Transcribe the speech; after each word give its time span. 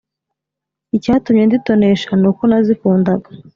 Icyatumye 0.95 1.43
nditonesha 1.45 2.11
nuko 2.21 2.41
nazikundaga 2.49 3.29